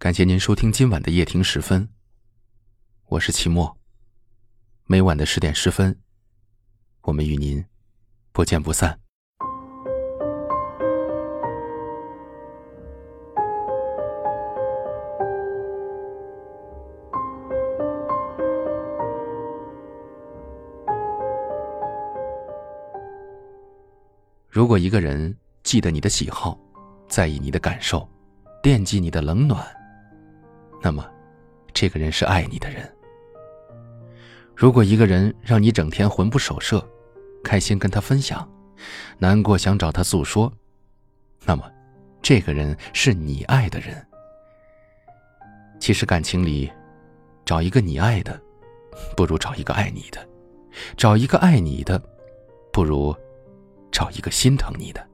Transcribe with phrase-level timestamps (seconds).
[0.00, 1.86] 感谢您收听今晚的夜听时分，
[3.04, 3.76] 我是齐墨。
[4.86, 5.94] 每晚的十点十分，
[7.02, 7.62] 我们与您
[8.32, 8.98] 不见不散。
[24.48, 26.58] 如果一个人记得你的喜好，
[27.06, 28.08] 在意你的感受，
[28.62, 29.62] 惦记你的冷暖，
[30.80, 31.04] 那么，
[31.72, 32.90] 这个人是爱你的人。
[34.54, 36.86] 如果一个人让你整天魂不守舍，
[37.42, 38.48] 开心跟他分享，
[39.18, 40.52] 难过想找他诉说，
[41.44, 41.70] 那么，
[42.22, 44.06] 这个人是你爱的人。
[45.78, 46.70] 其实感情里，
[47.44, 48.40] 找一个你爱的，
[49.16, 50.20] 不如找一个爱你的；
[50.96, 52.02] 找一个爱你的，
[52.72, 53.14] 不如。
[53.92, 55.04] 找一个心疼你的，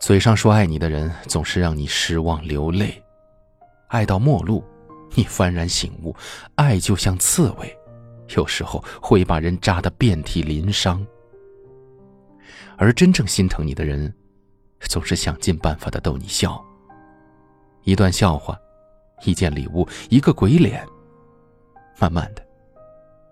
[0.00, 3.00] 嘴上说爱你的人，总是让你失望流泪。
[3.92, 4.64] 爱到末路，
[5.14, 6.16] 你幡然醒悟，
[6.54, 7.78] 爱就像刺猬，
[8.34, 11.06] 有时候会把人扎得遍体鳞伤。
[12.78, 14.10] 而真正心疼你的人，
[14.80, 16.58] 总是想尽办法的逗你笑。
[17.82, 18.58] 一段笑话，
[19.26, 20.82] 一件礼物，一个鬼脸，
[22.00, 22.42] 慢慢的，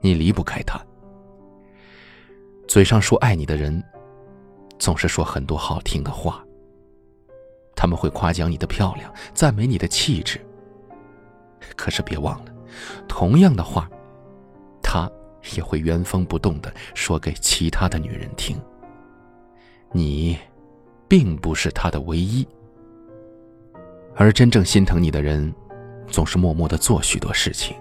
[0.03, 0.79] 你离不开他。
[2.69, 3.83] 嘴上说爱你的人，
[4.79, 6.45] 总是说很多好听的话。
[7.75, 10.39] 他们会夸奖你的漂亮，赞美你的气质。
[11.77, 12.53] 可是别忘了，
[13.09, 13.91] 同样的话，
[14.83, 15.11] 他
[15.55, 18.61] 也会原封不动的说给其他的女人听。
[19.93, 20.39] 你，
[21.09, 22.47] 并不是他的唯一。
[24.15, 25.53] 而真正心疼你的人，
[26.09, 27.77] 总是默默的做许多事情。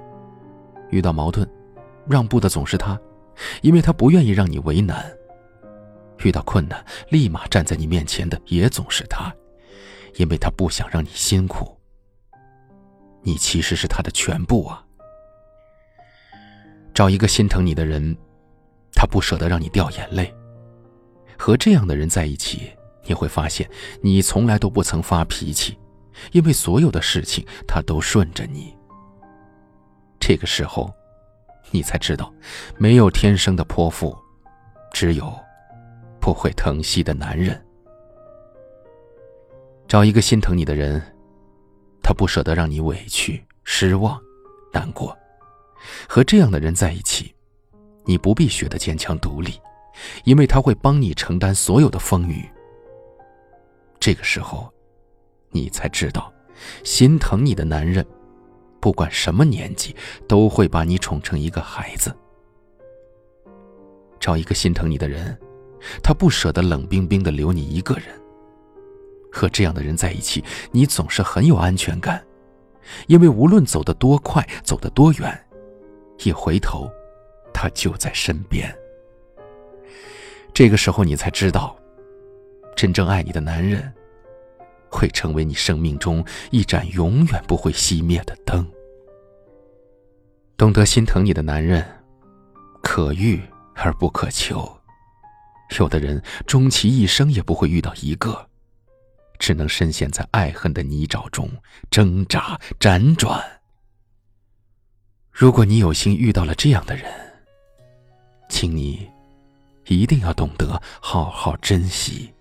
[0.90, 1.48] 遇到矛盾，
[2.08, 3.00] 让步的总是他。
[3.62, 5.10] 因为他不愿意让你为难，
[6.26, 9.34] 遇到困难立马站在你面前的也总是他，
[10.16, 11.79] 因为他不想让你辛苦。
[13.22, 14.84] 你其实是他的全部啊！
[16.94, 18.16] 找一个心疼你的人，
[18.94, 20.34] 他不舍得让你掉眼泪。
[21.38, 22.70] 和这样的人在一起，
[23.04, 23.70] 你会发现
[24.02, 25.78] 你从来都不曾发脾气，
[26.32, 28.76] 因为所有的事情他都顺着你。
[30.20, 30.94] 这个时候。
[31.72, 32.34] 你才知道，
[32.80, 34.18] 没有天生的泼妇，
[34.92, 35.32] 只有
[36.20, 37.64] 不会疼惜的男人。
[39.88, 41.00] 找一个心疼你的人，
[42.10, 44.20] 他不舍得让你委屈、失望、
[44.74, 45.16] 难过。
[46.08, 47.36] 和这样的人在一起，
[48.04, 49.62] 你不必学得坚强独立，
[50.24, 52.50] 因为他会帮你承担所有的风雨。
[54.00, 54.74] 这个时候，
[55.52, 56.34] 你才知道，
[56.84, 58.04] 心疼你的男人。
[58.80, 59.96] 不管什么年纪，
[60.28, 62.12] 都会把你宠成一个孩子。
[64.20, 65.40] 找一个心疼你的人，
[66.02, 68.06] 他不舍得冷冰冰的留你一个人。
[69.32, 72.24] 和这样的人在一起，你总是很有安全感，
[73.08, 75.48] 因为无论走得多快，走得多远，
[76.24, 76.90] 一回头，
[77.54, 78.74] 他就在身边。
[80.54, 81.78] 这个时候，你才知道，
[82.76, 83.94] 真正爱你的男人。
[84.92, 88.68] 会成为你生命中一盏永远不会熄灭的灯。
[90.58, 91.86] 懂得心疼你的男人，
[92.82, 93.40] 可遇
[93.76, 94.68] 而不可求。
[95.78, 98.49] 有的人终其一生也不会遇到一个，
[99.40, 101.50] 只能深陷在爱恨的泥沼中
[101.90, 103.44] 挣扎辗转。
[105.32, 107.06] 如果你有幸遇到了这样的人，
[108.50, 109.10] 请你
[109.88, 112.32] 一定要懂得好好珍惜。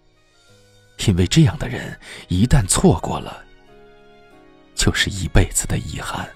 [1.06, 3.44] 因为这样的人，一旦错过了，
[4.74, 6.28] 就是一辈子的遗憾。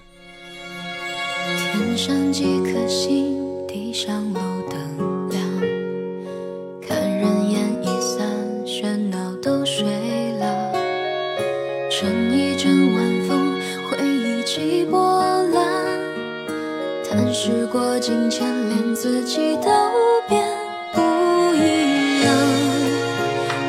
[1.57, 4.97] 天上几颗星，地上路灯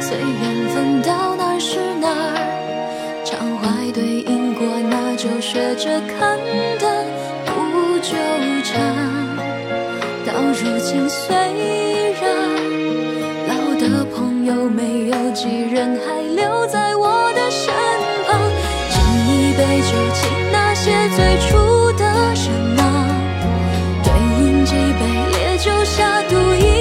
[0.06, 2.36] 随缘分到哪儿是哪儿，
[3.24, 6.38] 常怀对因果，那就学着看
[6.78, 7.06] 淡，
[7.46, 8.12] 不纠
[8.62, 8.68] 缠。
[10.26, 11.34] 到如今，虽
[12.20, 12.22] 然
[13.48, 17.72] 老的朋友没有几人还留在我的身
[18.28, 18.36] 旁，
[18.92, 21.18] 敬一杯酒，敬那些最
[21.48, 21.56] 初
[21.96, 22.04] 的
[22.44, 22.44] 人
[22.76, 22.84] 啊。
[24.04, 24.12] 对
[24.44, 25.00] 饮几杯
[25.32, 26.73] 烈酒下，赌一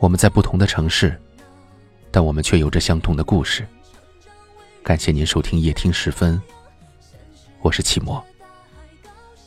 [0.00, 1.14] 我们在不同的城市，
[2.10, 3.68] 但我们却有着相同的故事。
[4.82, 6.40] 感谢您收听夜听时分，
[7.60, 8.24] 我是启墨。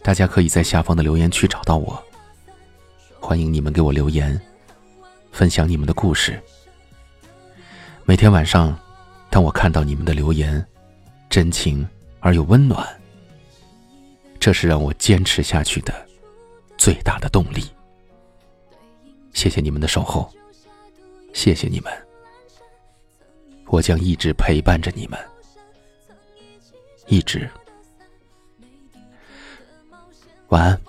[0.03, 2.01] 大家可以在下方的留言区找到我，
[3.19, 4.39] 欢迎你们给我留言，
[5.31, 6.39] 分享你们的故事。
[8.06, 8.77] 每天晚上，
[9.31, 10.63] 当我看到你们的留言，
[11.31, 11.88] 真情
[12.19, 12.88] 而又温暖，
[14.39, 16.07] 这是让我坚持下去的
[16.77, 17.65] 最大的动力。
[19.33, 20.31] 谢谢你们的守候，
[21.33, 21.91] 谢谢你们，
[23.68, 25.19] 我将一直陪伴着你们，
[27.07, 27.50] 一直。
[30.50, 30.81] 晚安，